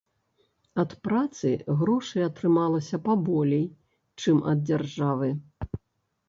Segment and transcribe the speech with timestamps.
[0.83, 1.51] Ад працы
[1.81, 3.65] грошай атрымалася паболей,
[4.25, 5.29] чым ад дзяржавы.